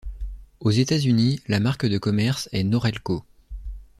Aux 0.61 0.71
États-Unis, 0.71 1.41
la 1.47 1.59
marque 1.59 1.85
de 1.85 1.99
commerce 1.99 2.49
est 2.53 2.63
Norelco. 2.63 3.23